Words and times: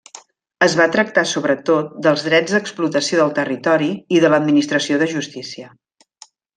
Es 0.67 0.77
va 0.79 0.87
tractar 0.95 1.23
sobretot 1.31 1.91
dels 2.07 2.25
drets 2.29 2.57
d'explotació 2.57 3.21
del 3.23 3.37
territori 3.43 3.93
i 4.19 4.27
de 4.27 4.35
l'administració 4.35 5.03
de 5.05 5.13
justícia. 5.17 5.75